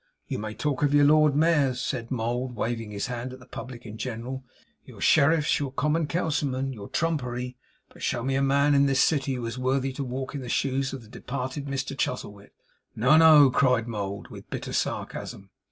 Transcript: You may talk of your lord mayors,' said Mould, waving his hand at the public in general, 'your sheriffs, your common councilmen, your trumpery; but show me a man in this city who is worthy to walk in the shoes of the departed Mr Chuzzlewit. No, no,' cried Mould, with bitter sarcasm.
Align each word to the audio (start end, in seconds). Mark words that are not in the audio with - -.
You 0.25 0.39
may 0.39 0.55
talk 0.55 0.81
of 0.81 0.95
your 0.95 1.05
lord 1.05 1.35
mayors,' 1.35 1.79
said 1.79 2.09
Mould, 2.09 2.55
waving 2.55 2.89
his 2.89 3.05
hand 3.05 3.33
at 3.33 3.39
the 3.39 3.45
public 3.45 3.85
in 3.85 3.99
general, 3.99 4.43
'your 4.83 4.99
sheriffs, 4.99 5.59
your 5.59 5.71
common 5.71 6.07
councilmen, 6.07 6.73
your 6.73 6.89
trumpery; 6.89 7.55
but 7.87 8.01
show 8.01 8.23
me 8.23 8.33
a 8.33 8.41
man 8.41 8.73
in 8.73 8.87
this 8.87 9.03
city 9.03 9.35
who 9.35 9.45
is 9.45 9.59
worthy 9.59 9.93
to 9.93 10.03
walk 10.03 10.33
in 10.33 10.41
the 10.41 10.49
shoes 10.49 10.91
of 10.91 11.03
the 11.03 11.07
departed 11.07 11.67
Mr 11.67 11.95
Chuzzlewit. 11.95 12.51
No, 12.95 13.15
no,' 13.15 13.51
cried 13.51 13.87
Mould, 13.87 14.29
with 14.29 14.49
bitter 14.49 14.73
sarcasm. 14.73 15.51